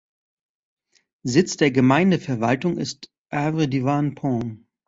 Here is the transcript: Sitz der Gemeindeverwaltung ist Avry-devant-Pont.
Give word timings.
Sitz 1.21 1.57
der 1.57 1.69
Gemeindeverwaltung 1.69 2.79
ist 2.79 3.11
Avry-devant-Pont. 3.29 4.65